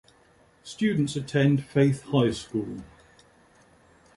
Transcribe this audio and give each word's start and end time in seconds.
Students 0.63 1.15
attend 1.15 1.63
Faith 1.63 2.01
High 2.05 2.31
School. 2.31 2.77